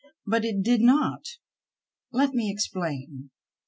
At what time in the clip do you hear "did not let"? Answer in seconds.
0.63-2.33